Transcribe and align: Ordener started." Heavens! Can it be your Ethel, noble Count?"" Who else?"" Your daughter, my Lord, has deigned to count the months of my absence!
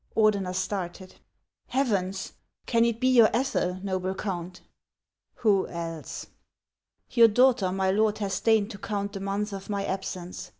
Ordener 0.17 0.55
started." 0.55 1.13
Heavens! 1.77 2.33
Can 2.65 2.85
it 2.85 2.99
be 2.99 3.07
your 3.07 3.29
Ethel, 3.35 3.79
noble 3.83 4.15
Count?"" 4.15 4.61
Who 5.43 5.67
else?"" 5.67 6.25
Your 7.11 7.27
daughter, 7.27 7.71
my 7.71 7.91
Lord, 7.91 8.17
has 8.17 8.39
deigned 8.39 8.71
to 8.71 8.79
count 8.79 9.13
the 9.13 9.19
months 9.19 9.53
of 9.53 9.69
my 9.69 9.85
absence! 9.85 10.49